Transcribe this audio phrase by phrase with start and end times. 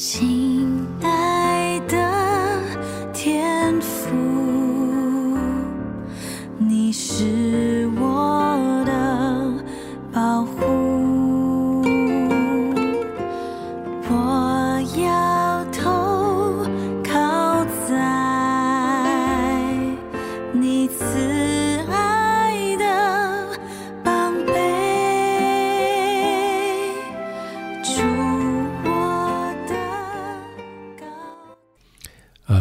[0.00, 0.79] 心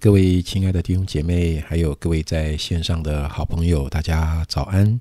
[0.00, 4.98] 各位亲爱的弟兄姐妹，还有各位在线上的好朋友，大家早安。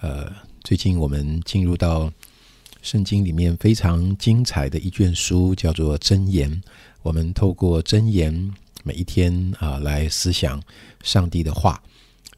[0.00, 0.28] 呃，
[0.64, 2.12] 最近我们进入到
[2.82, 6.50] 圣经里面非常精彩的一卷书，叫做《箴言》。
[7.02, 8.52] 我们透过箴言，
[8.82, 10.60] 每一天啊、来思想
[11.04, 11.80] 上帝的话。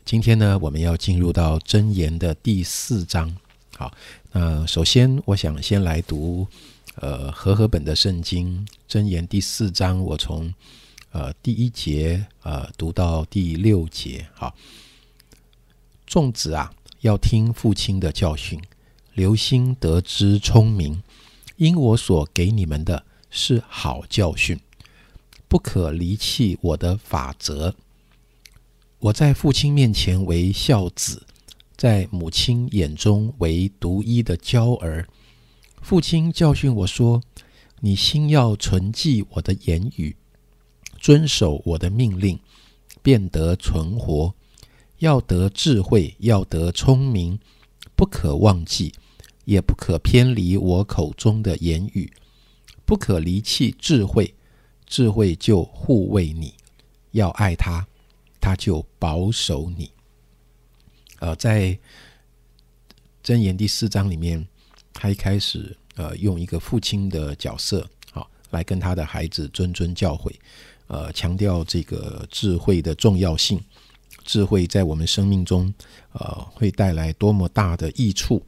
[0.05, 3.35] 今天呢，我们要进入到箴言的第四章。
[3.75, 3.91] 好，
[4.33, 6.47] 那首先我想先来读
[6.97, 10.53] 呃和合本的圣经箴言第四章，我从
[11.13, 14.27] 呃第一节呃读到第六节。
[14.35, 14.55] 哈，
[16.07, 18.61] 众子啊，要听父亲的教训，
[19.15, 21.03] 留心得之聪明，
[21.57, 24.61] 因我所给你们的是好教训，
[25.49, 27.75] 不可离弃我的法则。
[28.99, 31.23] 我在父亲面前为孝子，
[31.77, 35.07] 在母亲眼中为独一的娇儿。
[35.83, 37.23] 父亲教训我说
[37.81, 40.17] ：“你心要存记我的言语，
[41.07, 42.37] 遵守我的命令，
[43.01, 44.35] 便得存活。
[44.99, 47.39] 要得智慧，要得聪明，
[47.95, 48.93] 不可忘记，
[49.45, 52.13] 也不可偏离我口中的言语，
[52.85, 54.35] 不可离弃智慧，
[54.85, 56.55] 智慧就护卫你。
[57.13, 57.87] 要爱他，
[58.41, 59.93] 他就保守你。
[61.21, 61.79] 呃，在
[63.23, 64.45] 箴言第四章里面，
[64.93, 70.35] 他一开始呃用一个父亲的角色，好、来跟他的孩子谆谆教诲，
[70.87, 73.61] 呃，强调这个智慧的重要性。
[74.25, 75.73] 智慧在我们生命中，
[76.13, 78.43] 呃，会带来多么大的益处。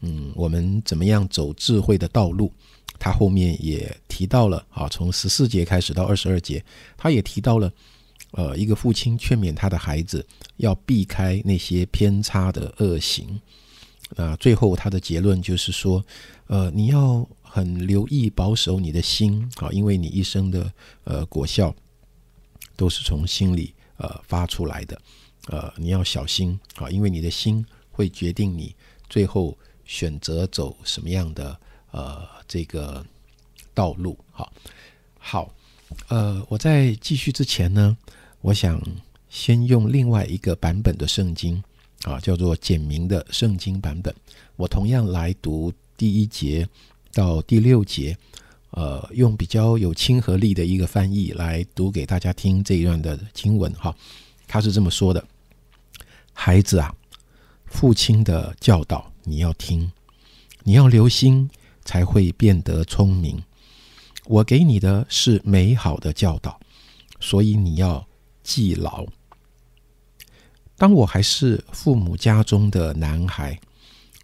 [0.00, 2.50] 嗯，我们怎么样走智慧的道路？
[2.98, 6.62] 他后面也提到了啊，从十四节开始到二十二节，
[6.96, 7.72] 他也提到了，
[8.32, 13.40] 呃，一个父亲劝勉他的孩子要避开那些偏差的恶行。
[14.16, 16.04] 那最后他的结论就是说，
[16.46, 20.72] 呃，你要很留意保守你的心啊，因为你一生的
[21.04, 21.74] 呃果效
[22.76, 25.00] 都是从心里呃发出来的。
[25.48, 28.76] 呃，你要小心啊，因为你的心会决定你
[29.08, 31.58] 最后选择走什么样的
[31.90, 33.04] 呃这个
[33.74, 34.16] 道路。
[34.30, 34.52] 好，
[35.18, 35.54] 好，
[36.08, 37.96] 呃，我在继续之前呢，
[38.42, 38.80] 我想
[39.28, 41.60] 先用另外一个版本的圣经
[42.02, 44.14] 啊，叫做简明的圣经版本。
[44.56, 46.68] 我同样来读第一节
[47.12, 48.16] 到第六节，
[48.70, 53.94] 呃，用比较有亲和力的一个翻译来读给大家听这一段的经文哈。
[54.46, 55.24] 他是这么说的
[56.32, 56.94] ：“孩子啊，
[57.66, 59.90] 父亲的教导你要听，
[60.64, 61.48] 你要留心，
[61.84, 63.42] 才会变得聪明。
[64.26, 66.60] 我给你的是美好的教导，
[67.20, 68.06] 所以你要
[68.42, 69.06] 记牢。
[70.76, 73.60] 当我还是父母家中的男孩，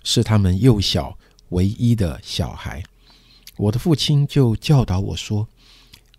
[0.05, 1.19] 是他们幼小
[1.51, 2.83] 唯一的小孩，
[3.57, 5.49] 我的父亲就教导我说：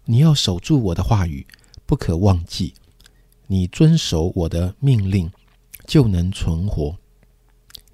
[0.06, 1.46] 你要守住我的话语，
[1.86, 2.74] 不可忘记。
[3.48, 5.32] 你遵守我的命令，
[5.86, 6.98] 就能存活。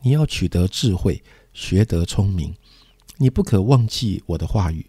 [0.02, 1.24] 你要取得智慧，
[1.54, 2.56] 学得聪明。
[3.18, 4.86] 你不可忘记我的话语，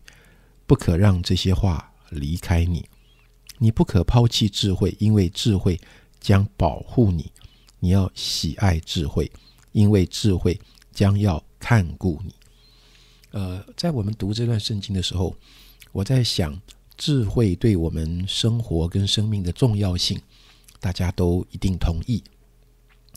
[0.66, 2.88] 不可让这些话离开你。
[3.59, 5.78] 你不可抛弃智慧，因为智慧
[6.19, 7.31] 将保护你。
[7.78, 9.31] 你要喜爱智慧，
[9.72, 10.59] 因为智慧
[10.93, 12.35] 将要看顾你。
[13.31, 15.35] 呃，在我们读这段圣经的时候，
[15.93, 16.61] 我在想，
[16.99, 20.21] 智慧对我们生活跟生命的重要性。
[20.79, 22.23] 大家都一定同意，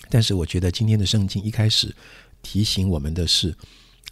[0.10, 1.94] 但是我觉得今天的圣经一开始
[2.42, 3.54] 提醒我们的是，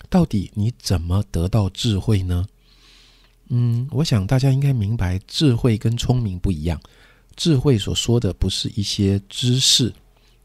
[0.10, 2.46] 到底你怎么得到智慧呢？
[3.48, 6.78] 嗯，我想大家应该明白，智慧跟聪明不一样。
[7.38, 9.94] 智慧所说的不是一些知识，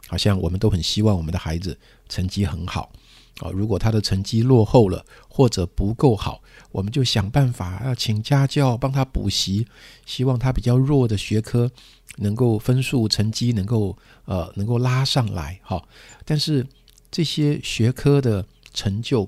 [0.07, 1.77] 好像我们都很希望我们的孩子
[2.09, 2.93] 成绩很好
[3.39, 3.51] 啊。
[3.51, 6.43] 如果他的成绩落后了或者不够好，
[6.73, 9.67] 我们就想办法要请家教帮他补习，
[10.05, 11.71] 希望他比较弱的学科。
[12.17, 15.83] 能够分数成绩能够呃能够拉上来哈，
[16.25, 16.67] 但是
[17.09, 18.45] 这些学科的
[18.75, 19.27] 成就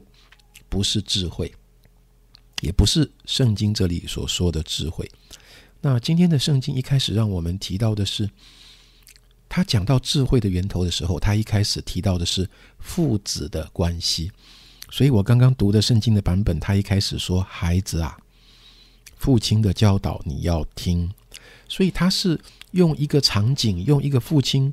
[0.68, 1.50] 不是智慧，
[2.60, 5.08] 也不是圣经这里所说的智慧。
[5.80, 8.28] 那今天的圣经一开始让我们提到的是，
[9.54, 14.32] 他讲到智慧的源头的时候，他一开始提到的是父子的关系。
[14.90, 18.16] 所以我刚刚读的圣经的版本，他一开始说：“孩子啊，
[19.18, 21.12] 父亲的教导你要听。
[21.68, 22.40] 所以他是
[22.70, 24.72] 用一个场景，用一个父亲，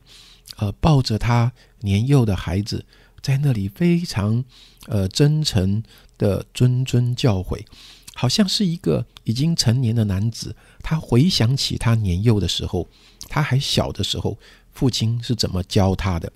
[0.56, 1.52] 呃，抱着他
[1.82, 2.86] 年幼的孩子，
[3.22, 4.46] 在那里非常
[4.88, 5.84] 呃真诚
[6.18, 7.66] 的谆谆教诲，
[8.14, 12.88] 好像是一个已经成年的男子，他回想起他年幼的时候，
[13.28, 14.38] 他还小的时候，
[14.74, 16.32] 父亲是怎么教他的。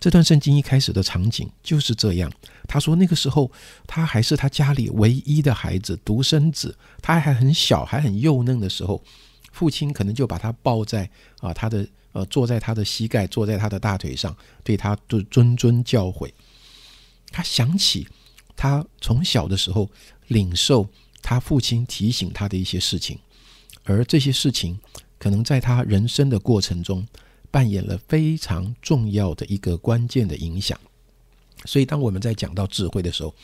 [0.00, 2.32] 这段圣经一开始的场景就是这样。
[2.68, 3.50] 他说那个时候
[3.86, 9.02] 他还是他家里唯一的孩子，独生子，他还很小，还很幼嫩的时候，
[9.52, 11.10] 父亲可能就把他抱在
[11.40, 16.30] 啊他的呃坐在他的膝盖，坐在他的大腿上，对他就谆谆教诲。
[17.32, 18.06] 他想起
[18.54, 19.90] 他从小的时候
[20.28, 20.88] 领受
[21.22, 23.18] 他父亲提醒他的一些事情，
[23.82, 24.78] 而这些事情
[25.18, 27.06] 可能在他人生的过程中。
[27.50, 30.78] 扮演了非常重要的一个关键的影响，
[31.64, 33.34] 所以当我们在讲到智慧的时候，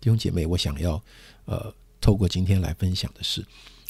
[0.00, 1.02] 弟兄姐妹，我想要
[1.46, 3.44] 呃透过今天来分享的是，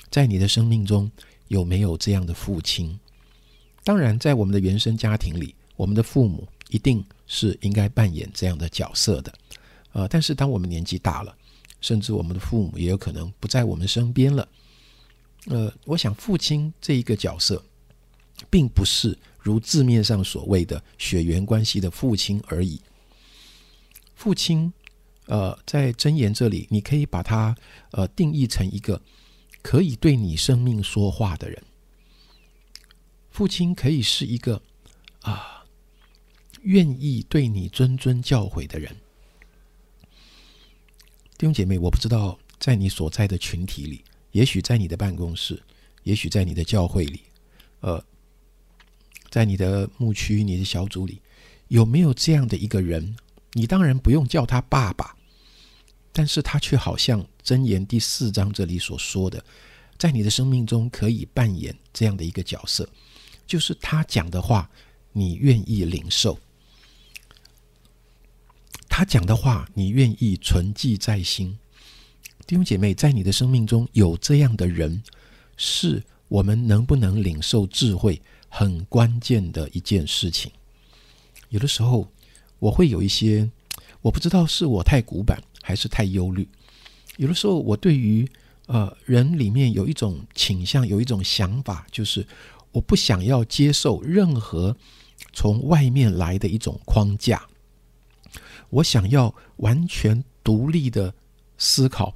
[0.08, 1.12] 在你的生命中
[1.48, 2.98] 有没有这样的父亲？
[3.84, 9.34] 当然，在我们的原生家庭里，我们的父母一定是应该扮演这样的角色的，
[9.92, 11.36] 呃，但是当我们年纪大了，
[11.82, 14.48] 甚至我们的父母也有可能不在我们身边了，
[15.46, 17.64] 呃，我想父亲这一个角色，
[18.50, 19.18] 并不是。
[19.44, 22.80] 如字面上所谓的血缘关系的父亲而已。
[24.14, 24.72] 父亲，
[25.26, 27.52] 呃，在箴言这里，你可以把它
[27.90, 29.02] 呃定义成一个
[29.60, 31.60] 可以对你生命说话的人。
[33.30, 34.62] 父亲可以是一个
[35.22, 35.64] 啊
[36.62, 38.94] 愿意对你谆谆教诲的人。
[41.36, 45.62] 弟兄姐妹，我不知道在你所在的群体里，也许在你的办公室，
[46.02, 47.20] 也许在你的教会里，
[47.80, 48.04] 呃。
[49.30, 51.18] 在你的牧区、你的小组里，
[51.68, 53.16] 有没有这样的一个人？
[53.52, 55.16] 你当然不用叫他爸爸，
[56.12, 59.42] 但是他却好像箴言第四章这里所说的，
[59.96, 62.86] 在你的生命中可以扮演这样的一个角色，
[63.46, 64.70] 就是他讲的话，
[65.12, 66.36] 你愿意领受；
[68.86, 71.58] 他讲的话，你愿意存记在心。
[72.46, 75.02] 弟兄姐妹，在你的生命中有这样的人，
[75.56, 78.20] 是我们能不能领受智慧？
[78.54, 80.52] 很关键的一件事情，
[81.48, 82.06] 有的时候
[82.58, 83.50] 我会有一些，
[84.02, 86.46] 我不知道是我太古板还是太忧虑。
[87.16, 88.30] 有的时候我对于
[88.66, 92.26] 呃人里面有一种倾向，有一种想法，就是
[92.72, 94.76] 我不想要接受任何
[95.32, 97.48] 从外面来的一种框架，
[98.68, 101.14] 我想要完全独立的
[101.62, 102.12] 思考，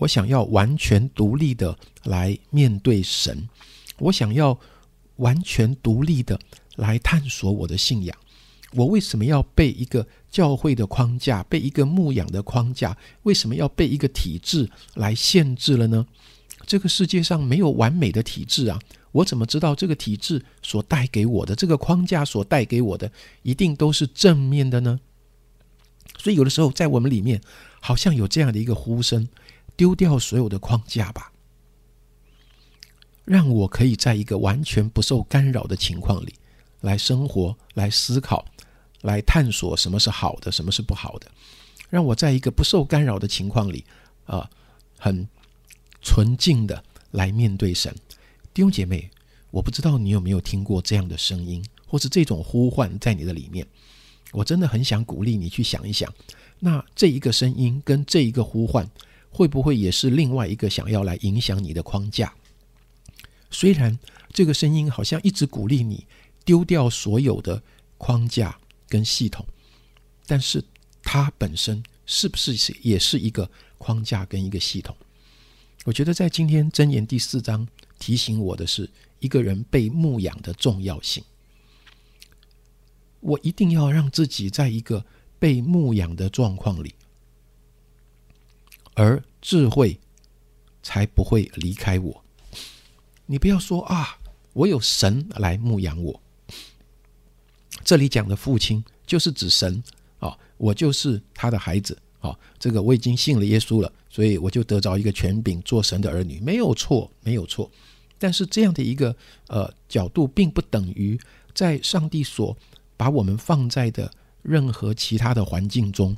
[0.00, 3.48] 我想要完全独立的来面对神，
[3.98, 4.58] 我想要。
[5.18, 6.38] 完全独立的
[6.76, 8.16] 来探索我的信仰。
[8.72, 12.96] 我为什么要被一个教会的框架，被一个牧养的框架？
[13.24, 16.06] 为什么要被一个体制来限制了呢？
[16.68, 18.78] 这个世界上没有完美的体制啊！
[19.10, 23.10] 我怎么知道这个体制所带给我的这个框架所带给我的
[23.42, 25.00] 一定都是正面的呢？
[26.16, 27.40] 所以有的时候在我们里面，
[27.80, 29.28] 好像有这样的一个呼声：
[29.76, 31.32] 丢掉所有的框架吧。
[33.24, 36.34] 让我可以在一个完全不受干扰的情况里
[36.80, 38.46] 来生活、来思考、
[39.02, 41.30] 来探索什么是好的，什么是不好的。
[41.90, 43.84] 让我在一个不受干扰的情况里，
[44.24, 44.48] 啊，
[44.98, 45.28] 很
[46.00, 47.94] 纯净的来面对神。
[48.54, 49.10] 弟兄姐妹，
[49.50, 53.66] 我不知道你有没有听过这样的声音，或是这种呼唤在你的里面。
[54.32, 56.12] 我真的很想鼓励你去想一想，
[56.58, 58.88] 那这一个声音跟这一个呼唤，
[59.30, 62.32] 会不会也是另外一个想要来影响你的框架？
[63.50, 63.98] 虽然
[64.32, 66.06] 这个声音好像一直鼓励你
[66.44, 67.62] 丢掉所有的
[67.96, 68.58] 框架
[68.88, 69.46] 跟系统，
[70.26, 70.62] 但是
[71.02, 74.94] 它本身是不是也是一个框架跟一个系统？
[75.84, 77.66] 我觉得在今天箴言第四章
[77.98, 81.24] 提醒我的是一个人被牧养的重要性。
[83.20, 85.04] 我一定要让自己在一个
[85.38, 86.94] 被牧养的状况里，
[88.94, 89.98] 而智慧
[90.82, 92.24] 才不会离开我。
[93.26, 94.18] 你不要说啊，
[94.52, 96.20] 我有神来牧养我。
[97.84, 99.82] 这里讲的父亲就是指神
[100.18, 102.36] 啊，我就是他的孩子啊。
[102.58, 107.70] 这个我已经信了耶稣了，所以我就得着一个权柄，做神的儿女，没有错，没有错。
[108.18, 109.14] 但是这样的一个
[109.46, 111.18] 呃角度，并不等于
[111.54, 112.56] 在上帝所
[112.98, 114.10] 把我们放在的
[114.42, 116.14] 任何其他的环境中，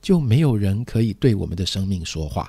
[0.00, 2.48] 就没有人可以对我们的生命说话。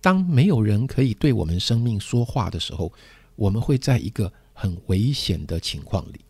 [0.00, 2.92] 当没有人可以对我们生命说话的时候，
[3.36, 6.20] 我们会在一个很危险的情况里，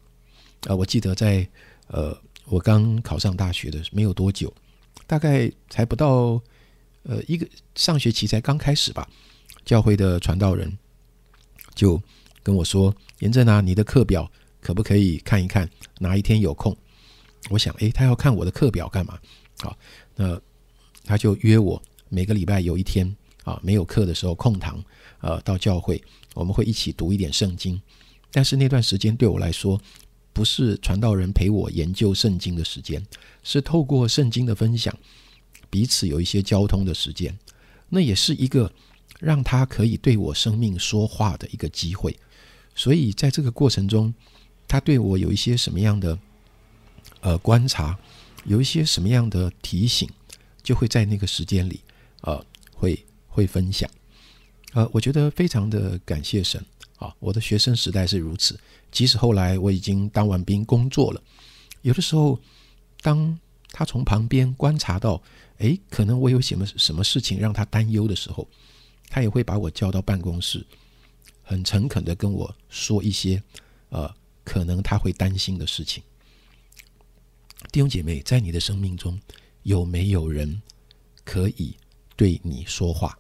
[0.67, 1.49] 啊，我记得在
[1.87, 4.53] 呃，我刚考上大学的没有多久，
[5.07, 6.39] 大概才不到
[7.05, 9.09] 呃一个上学期才刚开始吧，
[9.65, 10.71] 教会的传道人
[11.75, 12.01] 就
[12.43, 14.31] 跟我说：“严正啊，你的课表
[14.63, 15.69] 可不可以看一看？
[15.99, 16.75] 哪一天有空？”
[17.51, 19.19] 我想，诶，他要看我的课表干嘛？
[19.59, 19.77] 好，
[20.17, 20.41] 那
[21.05, 23.15] 他就约我每个礼拜有一天
[23.45, 24.83] 啊，没有课的时候空堂，
[25.21, 26.01] 呃，到教会
[26.35, 27.79] 我们会一起读一点圣经。
[28.31, 29.79] 但是那段时间对我来说，
[30.33, 33.05] 不是传道人陪我研究圣经的时间，
[33.43, 34.97] 是透过圣经的分享，
[35.69, 37.37] 彼此有一些交通的时间。
[37.89, 38.73] 那也是一个
[39.19, 42.17] 让他可以对我生命说话的一个机会。
[42.75, 44.15] 所以在这个过程中，
[44.73, 46.19] 他对我有一些什么样的？
[47.21, 47.97] 呃，观察
[48.47, 50.09] 有一些什么样的提醒，
[50.63, 51.83] 就会在那个时间里，
[52.23, 53.89] 呃，会会分享。
[54.73, 56.65] 呃，我觉得非常的感谢神
[56.97, 57.15] 啊！
[57.19, 58.59] 我的学生时代是如此，
[58.91, 61.23] 即使后来我已经当完兵工作了，
[61.83, 62.41] 有的时候，
[63.03, 63.39] 当
[63.73, 65.23] 他从旁边观察到，
[65.59, 68.49] 诶，可能我有什么什么事情让他担忧的时候，
[69.11, 70.65] 他也会把我叫到办公室，
[71.43, 73.41] 很诚恳的跟我说一些，
[73.91, 74.13] 呃，
[74.45, 76.03] 可能他会担心的事情。
[77.71, 79.21] 弟兄姐妹，在你的生命中
[79.63, 80.61] 有没有人
[81.25, 81.77] 可以
[82.17, 83.17] 对你说话？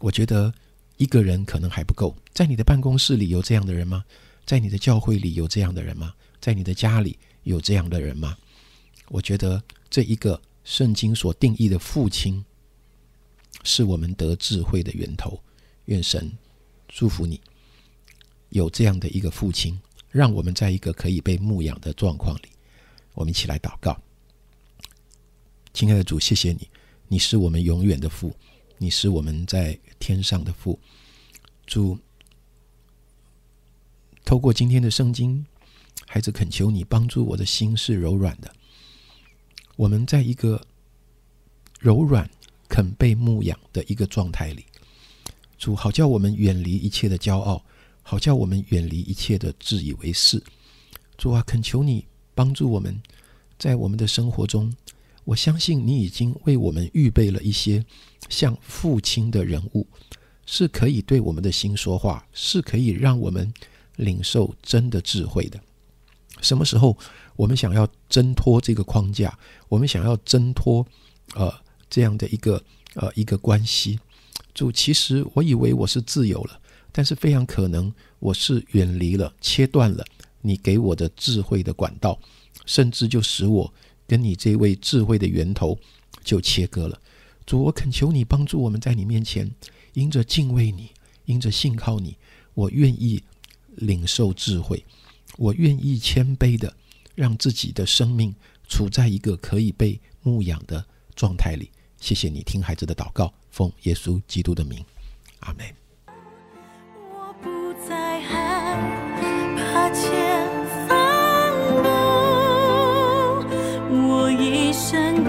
[0.00, 0.52] 我觉得
[0.96, 2.14] 一个人可能还不够。
[2.32, 4.04] 在你的办公室里有这样的人吗？
[4.44, 6.14] 在你的教会里有这样的人吗？
[6.40, 8.36] 在你的家里有这样的人吗？
[9.08, 12.44] 我觉得这一个圣经所定义的父亲，
[13.62, 15.40] 是我们得智慧的源头。
[15.86, 16.36] 愿神
[16.88, 17.40] 祝福你，
[18.48, 19.80] 有这样的一个父亲，
[20.16, 22.48] 让我们在一个可以被牧养的状况里。
[23.12, 23.94] 我们一起来祷告，
[25.74, 26.66] 亲爱的主，谢谢你，
[27.06, 28.34] 你是我们永远的父，
[28.78, 30.78] 你是我们在天上的父。
[31.66, 31.98] 主，
[34.24, 35.44] 透过今天的圣经，
[36.06, 38.50] 孩子恳求你帮助我的心是柔软的。
[39.76, 40.58] 我们在一个
[41.78, 42.30] 柔软、
[42.70, 44.64] 肯被牧养的一个状态里，
[45.58, 47.62] 主好叫我们远离一切的骄傲，
[48.08, 50.40] 好叫我们远离一切的自以为是。
[51.18, 52.06] 主啊，恳求你。
[52.36, 53.00] 帮助我们，
[53.58, 54.70] 在我们的生活中，
[55.24, 57.82] 我相信你已经为我们预备了一些
[58.28, 59.86] 像父亲的人物，
[60.44, 63.50] 是可以对我们的心说话，是可以让我们
[63.96, 65.58] 领受真的智慧的。
[66.42, 66.94] 什么时候
[67.36, 69.36] 我们想要挣脱这个框架，
[69.70, 70.86] 我们想要挣脱
[71.34, 71.50] 呃
[71.88, 72.62] 这样的一个
[72.96, 73.98] 呃一个关系，
[74.52, 76.60] 主，其实我以为我是自由了，
[76.96, 80.02] 但是非常可能我是远离了，切断了。
[80.40, 82.18] 你给我的智慧的管道，
[82.64, 83.70] 甚至就使我
[84.06, 85.78] 跟你这位智慧的源头
[86.24, 86.98] 就切割了。
[87.44, 89.50] 主，我恳求你帮助我们在你面前，
[89.92, 90.88] 因着敬畏你，
[91.26, 92.16] 因着信靠你，
[92.54, 93.22] 我愿意
[93.74, 94.82] 领受智慧，
[95.36, 96.74] 我愿意谦卑的
[97.14, 98.34] 让自己的生命
[98.66, 100.82] 处在一个可以被牧养的
[101.14, 101.70] 状态里。
[102.00, 104.82] 谢谢你听孩子的祷告，奉耶稣基督的名，
[105.40, 105.85] 阿门。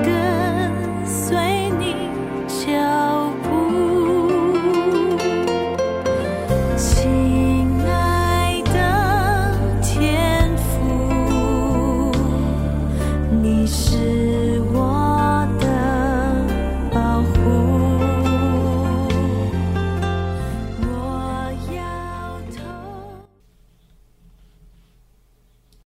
[0.03, 0.36] good.